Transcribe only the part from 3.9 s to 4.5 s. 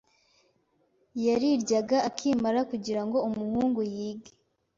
yige